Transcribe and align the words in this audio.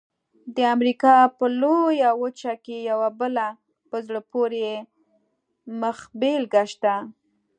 د 0.55 0.57
امریکا 0.75 1.15
په 1.37 1.45
لویه 1.61 2.09
وچه 2.21 2.53
کې 2.63 2.77
یوه 2.89 3.09
بله 3.19 3.47
په 3.89 3.97
زړه 4.05 4.21
پورې 4.31 4.67
مخبېلګه 5.81 6.63
شته. 6.71 6.95